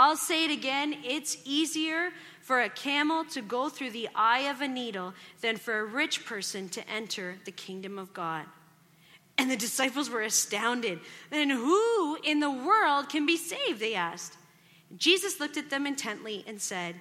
[0.00, 2.08] I'll say it again it's easier
[2.40, 6.24] for a camel to go through the eye of a needle than for a rich
[6.24, 8.46] person to enter the kingdom of God.
[9.36, 11.00] And the disciples were astounded.
[11.28, 13.78] Then who in the world can be saved?
[13.78, 14.38] They asked.
[14.96, 16.94] Jesus looked at them intently and said,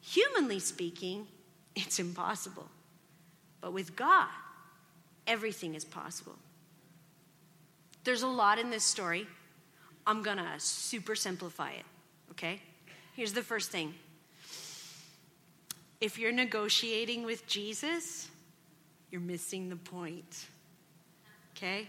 [0.00, 1.26] Humanly speaking,
[1.74, 2.68] it's impossible.
[3.60, 4.28] But with God,
[5.26, 6.36] everything is possible.
[8.04, 9.26] There's a lot in this story.
[10.06, 11.84] I'm going to super simplify it
[12.36, 12.60] okay?
[13.14, 13.94] Here's the first thing
[16.00, 18.28] if you're negotiating with Jesus,
[19.10, 20.46] you're missing the point,
[21.56, 21.88] okay?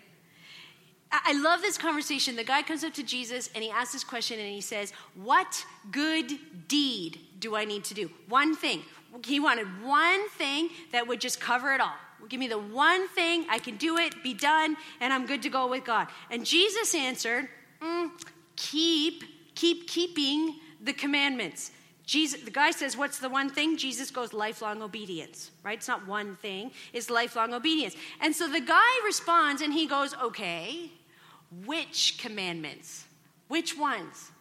[1.09, 2.35] I love this conversation.
[2.35, 5.65] The guy comes up to Jesus and he asks this question and he says, What
[5.89, 6.31] good
[6.67, 8.11] deed do I need to do?
[8.27, 8.81] One thing.
[9.25, 11.95] He wanted one thing that would just cover it all.
[12.27, 15.49] Give me the one thing, I can do it, be done, and I'm good to
[15.49, 16.07] go with God.
[16.29, 17.47] And Jesus answered,
[17.81, 18.09] mm,
[18.57, 19.23] Keep
[19.57, 21.71] keep keeping the commandments.
[22.05, 23.75] Jesus, the guy says, What's the one thing?
[23.75, 25.77] Jesus goes, Lifelong obedience, right?
[25.77, 27.95] It's not one thing, it's lifelong obedience.
[28.21, 30.91] And so the guy responds and he goes, Okay,
[31.65, 33.05] which commandments?
[33.49, 34.31] Which ones?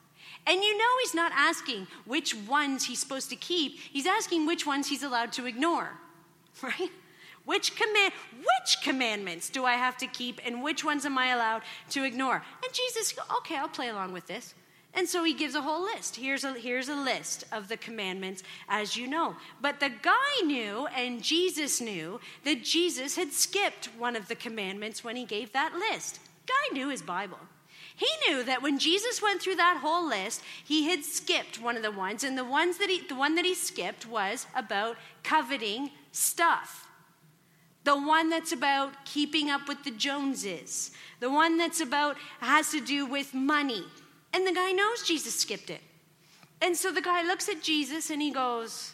[0.47, 4.64] And you know he's not asking which ones he's supposed to keep, he's asking which
[4.64, 5.91] ones he's allowed to ignore,
[6.62, 6.91] right?
[7.45, 11.62] Which command which commandments do I have to keep and which ones am I allowed
[11.91, 12.36] to ignore?
[12.36, 14.55] And Jesus, okay, I'll play along with this.
[14.97, 16.16] And so he gives a whole list.
[16.16, 19.36] Here's a, here's a list of the commandments, as you know.
[19.61, 25.05] But the guy knew, and Jesus knew, that Jesus had skipped one of the commandments
[25.05, 26.18] when he gave that list.
[26.47, 27.38] Guy knew his Bible.
[27.94, 31.82] He knew that when Jesus went through that whole list, he had skipped one of
[31.82, 35.90] the ones, and the ones that he, the one that he skipped was about coveting
[36.11, 36.88] stuff.
[37.84, 40.90] The one that's about keeping up with the Joneses.
[41.20, 43.84] The one that's about has to do with money.
[44.37, 45.80] And the guy knows Jesus skipped it.
[46.61, 48.93] And so the guy looks at Jesus and he goes,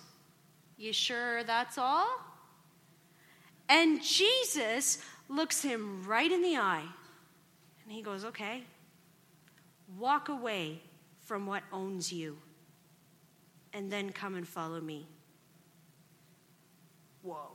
[0.79, 2.07] You sure that's all?
[3.69, 6.85] And Jesus looks him right in the eye
[7.83, 8.63] and he goes, Okay,
[9.99, 10.81] walk away
[11.25, 12.39] from what owns you
[13.73, 15.09] and then come and follow me.
[17.23, 17.51] Whoa.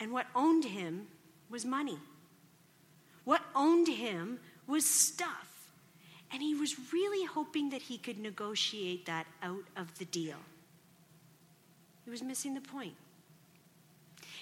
[0.00, 1.06] And what owned him
[1.48, 1.98] was money.
[3.22, 5.45] What owned him was stuff.
[6.32, 10.36] And he was really hoping that he could negotiate that out of the deal.
[12.04, 12.94] He was missing the point.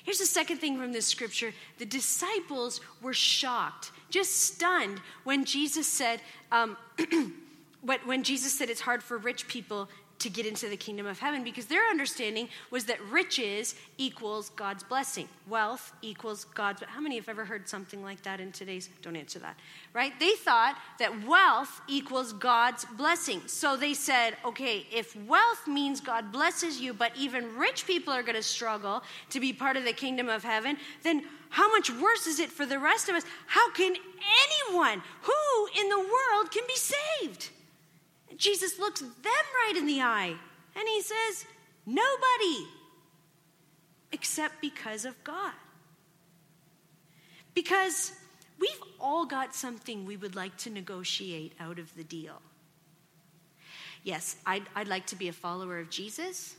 [0.02, 5.86] Here's the second thing from this scripture the disciples were shocked, just stunned, when Jesus
[5.86, 6.20] said,
[6.52, 6.76] um,
[7.82, 9.88] when Jesus said it's hard for rich people
[10.24, 14.82] to get into the kingdom of heaven because their understanding was that riches equals God's
[14.82, 15.28] blessing.
[15.46, 16.82] Wealth equals God's.
[16.86, 18.88] How many have ever heard something like that in today's?
[19.02, 19.54] Don't answer that,
[19.92, 20.18] right?
[20.18, 23.42] They thought that wealth equals God's blessing.
[23.46, 28.22] So they said, okay, if wealth means God blesses you, but even rich people are
[28.22, 32.26] going to struggle to be part of the kingdom of heaven, then how much worse
[32.26, 33.24] is it for the rest of us?
[33.46, 37.50] How can anyone who in the world can be saved?
[38.36, 40.34] Jesus looks them right in the eye
[40.76, 41.46] and he says,
[41.86, 42.66] Nobody
[44.12, 45.52] except because of God.
[47.52, 48.12] Because
[48.58, 52.40] we've all got something we would like to negotiate out of the deal.
[54.02, 56.56] Yes, I'd, I'd like to be a follower of Jesus,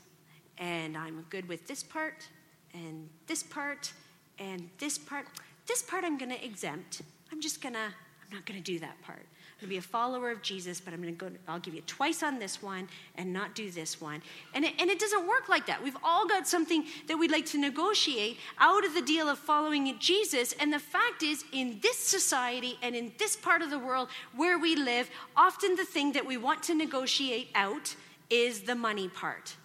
[0.57, 2.27] and I'm good with this part,
[2.73, 3.93] and this part,
[4.39, 5.27] and this part.
[5.67, 7.01] This part I'm going to exempt.
[7.31, 9.25] I'm just going to, I'm not going to do that part
[9.59, 12.23] to be a follower of Jesus, but I'm going to go, I'll give you twice
[12.23, 14.21] on this one and not do this one.
[14.53, 15.81] And it, and it doesn't work like that.
[15.83, 19.97] We've all got something that we'd like to negotiate out of the deal of following
[19.99, 20.53] Jesus.
[20.59, 24.59] And the fact is, in this society and in this part of the world where
[24.59, 27.95] we live, often the thing that we want to negotiate out
[28.29, 29.55] is the money part.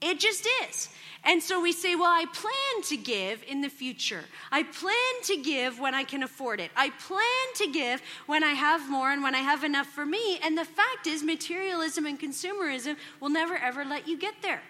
[0.00, 0.88] It just is.
[1.24, 4.24] And so we say, well, I plan to give in the future.
[4.52, 4.94] I plan
[5.24, 6.70] to give when I can afford it.
[6.76, 7.22] I plan
[7.56, 10.38] to give when I have more and when I have enough for me.
[10.42, 14.62] And the fact is, materialism and consumerism will never ever let you get there.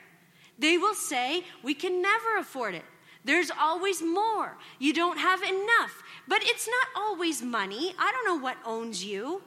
[0.58, 2.84] They will say, we can never afford it.
[3.24, 4.56] There's always more.
[4.78, 6.02] You don't have enough.
[6.26, 7.94] But it's not always money.
[7.98, 9.42] I don't know what owns you.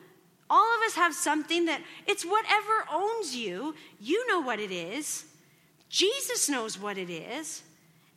[0.50, 3.74] All of us have something that it's whatever owns you.
[4.00, 5.26] You know what it is.
[5.92, 7.62] Jesus knows what it is.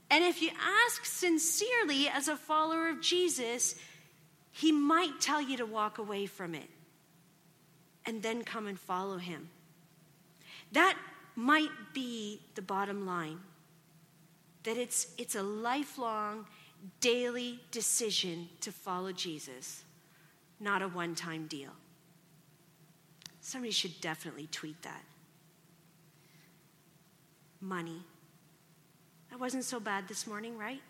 [0.09, 0.51] And if you
[0.87, 3.75] ask sincerely as a follower of Jesus,
[4.53, 6.71] he might tell you to walk away from it
[8.07, 9.49] and then come and follow him.
[10.71, 10.97] That
[11.35, 13.41] might be the bottom line.
[14.63, 16.47] That it's, it's a lifelong,
[17.01, 19.83] daily decision to follow Jesus,
[20.61, 21.71] not a one time deal.
[23.41, 25.03] Somebody should definitely tweet that
[27.65, 28.03] money.
[29.31, 30.81] That wasn't so bad this morning, right?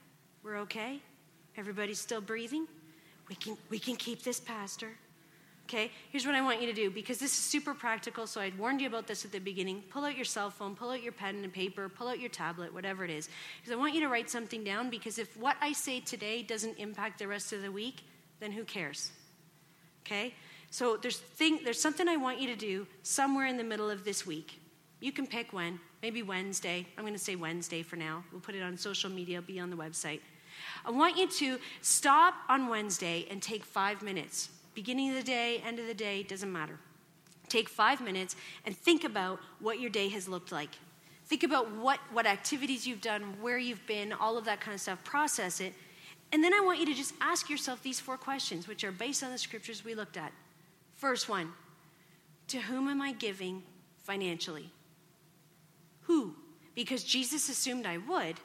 [0.42, 1.00] We're okay?
[1.56, 2.66] Everybody's still breathing?
[3.28, 4.90] We can, we can keep this, Pastor.
[5.66, 8.26] Okay, here's what I want you to do because this is super practical.
[8.26, 9.82] So I'd warned you about this at the beginning.
[9.88, 12.74] Pull out your cell phone, pull out your pen and paper, pull out your tablet,
[12.74, 13.30] whatever it is.
[13.60, 16.76] Because I want you to write something down because if what I say today doesn't
[16.78, 18.02] impact the rest of the week,
[18.40, 19.10] then who cares?
[20.04, 20.34] Okay?
[20.70, 24.04] So there's, thing, there's something I want you to do somewhere in the middle of
[24.04, 24.60] this week.
[25.00, 26.86] You can pick when, maybe Wednesday.
[26.98, 28.22] I'm going to say Wednesday for now.
[28.30, 30.20] We'll put it on social media, be on the website.
[30.84, 34.50] I want you to stop on Wednesday and take five minutes.
[34.74, 36.78] Beginning of the day, end of the day, doesn't matter.
[37.48, 38.36] Take five minutes
[38.66, 40.68] and think about what your day has looked like.
[41.24, 44.82] Think about what, what activities you've done, where you've been, all of that kind of
[44.82, 45.02] stuff.
[45.04, 45.72] Process it.
[46.32, 49.24] And then I want you to just ask yourself these four questions, which are based
[49.24, 50.32] on the scriptures we looked at.
[50.96, 51.54] First one
[52.48, 53.62] To whom am I giving
[54.02, 54.70] financially?
[56.04, 56.34] Who?
[56.74, 58.36] Because Jesus assumed I would.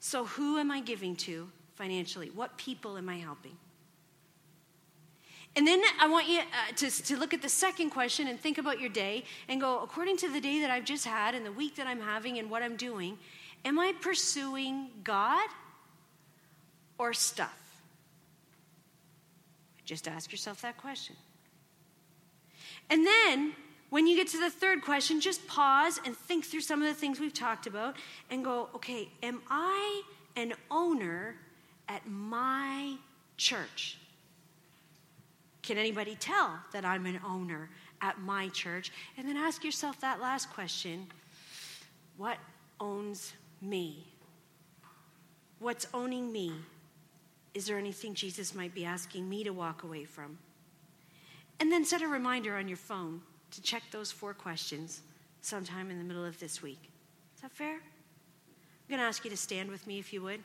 [0.00, 2.30] So who am I giving to financially?
[2.30, 3.56] What people am I helping?
[5.56, 8.58] And then I want you uh, to, to look at the second question and think
[8.58, 11.52] about your day and go, according to the day that I've just had and the
[11.52, 13.16] week that I'm having and what I'm doing,
[13.64, 15.48] am I pursuing God
[16.98, 17.82] or stuff?
[19.84, 21.14] Just ask yourself that question.
[22.90, 23.54] And then
[23.94, 26.94] When you get to the third question, just pause and think through some of the
[26.94, 27.94] things we've talked about
[28.28, 30.02] and go, okay, am I
[30.34, 31.36] an owner
[31.88, 32.96] at my
[33.36, 33.98] church?
[35.62, 37.70] Can anybody tell that I'm an owner
[38.00, 38.90] at my church?
[39.16, 41.06] And then ask yourself that last question
[42.16, 42.38] what
[42.80, 43.32] owns
[43.62, 44.08] me?
[45.60, 46.52] What's owning me?
[47.54, 50.36] Is there anything Jesus might be asking me to walk away from?
[51.60, 53.20] And then set a reminder on your phone
[53.54, 55.00] to check those four questions
[55.40, 56.90] sometime in the middle of this week.
[57.36, 57.74] Is that fair?
[57.74, 60.40] I'm going to ask you to stand with me if you would.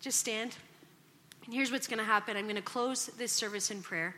[0.00, 0.54] Just stand.
[1.44, 4.14] And here's what's going to happen I'm going to close this service in prayer.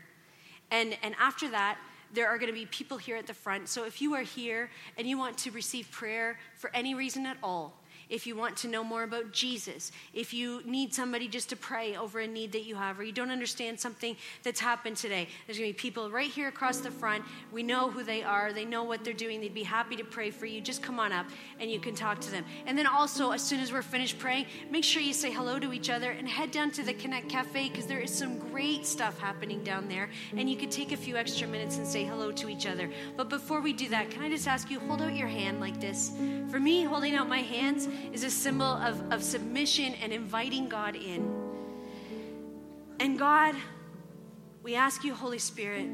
[0.71, 1.79] And, and after that,
[2.13, 3.69] there are going to be people here at the front.
[3.69, 7.37] So if you are here and you want to receive prayer for any reason at
[7.43, 7.75] all,
[8.13, 11.97] if you want to know more about Jesus, if you need somebody just to pray
[11.97, 15.57] over a need that you have, or you don't understand something that's happened today, there's
[15.57, 17.25] going to be people right here across the front.
[17.51, 19.41] We know who they are, they know what they're doing.
[19.41, 20.61] They'd be happy to pray for you.
[20.61, 21.25] Just come on up
[21.59, 22.45] and you can talk to them.
[22.67, 25.73] And then also, as soon as we're finished praying, make sure you say hello to
[25.73, 29.19] each other and head down to the Connect Cafe because there is some great stuff
[29.19, 30.11] happening down there.
[30.37, 32.91] And you could take a few extra minutes and say hello to each other.
[33.17, 35.81] But before we do that, can I just ask you, hold out your hand like
[35.81, 36.13] this?
[36.51, 40.97] For me, holding out my hands is a symbol of, of submission and inviting God
[40.97, 41.31] in.
[43.01, 43.55] And God,
[44.63, 45.89] we ask you, Holy Spirit,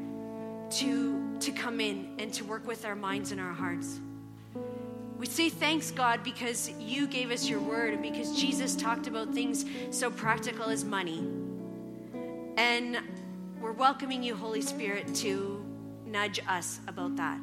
[0.70, 4.00] to, to come in and to work with our minds and our hearts.
[5.18, 9.34] We say thanks, God, because you gave us your word and because Jesus talked about
[9.34, 11.26] things so practical as money.
[12.56, 12.98] And
[13.60, 15.64] we're welcoming you, Holy Spirit, to
[16.06, 17.38] nudge us about that.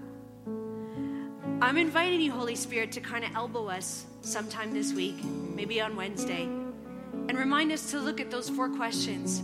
[1.62, 5.95] I'm inviting you, Holy Spirit, to kind of elbow us sometime this week, maybe on
[5.95, 9.41] Wednesday, and remind us to look at those four questions,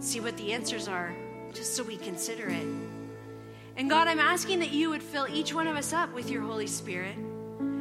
[0.00, 1.14] see what the answers are,
[1.52, 2.66] just so we consider it.
[3.76, 6.40] And God, I'm asking that you would fill each one of us up with your
[6.40, 7.16] Holy Spirit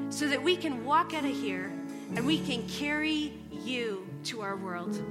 [0.09, 1.71] so that we can walk out of here
[2.13, 5.01] and we can carry you to our world.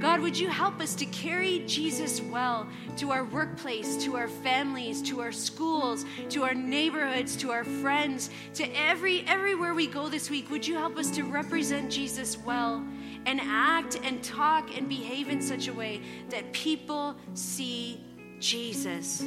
[0.00, 2.66] God, would you help us to carry Jesus well
[2.96, 8.30] to our workplace, to our families, to our schools, to our neighborhoods, to our friends,
[8.54, 10.50] to every everywhere we go this week?
[10.50, 12.84] Would you help us to represent Jesus well
[13.26, 18.04] and act and talk and behave in such a way that people see
[18.40, 19.24] Jesus?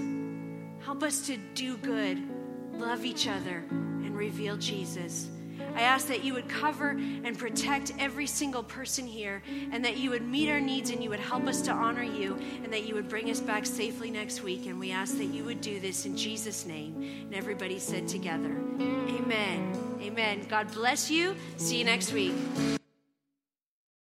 [0.83, 2.21] Help us to do good,
[2.73, 5.29] love each other, and reveal Jesus.
[5.75, 10.09] I ask that you would cover and protect every single person here, and that you
[10.09, 12.95] would meet our needs and you would help us to honor you, and that you
[12.95, 14.65] would bring us back safely next week.
[14.65, 16.95] And we ask that you would do this in Jesus' name.
[17.25, 19.97] And everybody said together, Amen.
[20.01, 20.45] Amen.
[20.47, 21.35] God bless you.
[21.57, 22.33] See you next week.